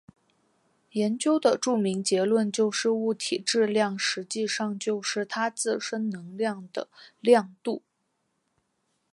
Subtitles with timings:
[0.93, 6.89] 研究的著名结论就是物体质量实际上就是它自身能量的
[7.19, 7.83] 量度。